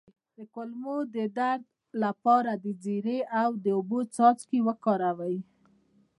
د 0.37 0.39
کولمو 0.53 0.97
د 1.15 1.17
درد 1.37 1.63
لپاره 2.03 2.51
د 2.63 2.65
زیرې 2.83 3.19
او 3.41 3.49
اوبو 3.77 3.99
څاڅکي 4.15 4.59
وکاروئ 4.67 5.37